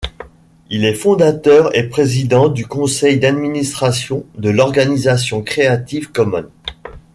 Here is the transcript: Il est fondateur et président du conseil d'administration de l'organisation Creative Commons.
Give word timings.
Il 0.71 0.83
est 0.83 0.95
fondateur 0.95 1.77
et 1.77 1.87
président 1.87 2.49
du 2.49 2.65
conseil 2.65 3.19
d'administration 3.19 4.25
de 4.35 4.49
l'organisation 4.49 5.43
Creative 5.43 6.11
Commons. 6.11 6.49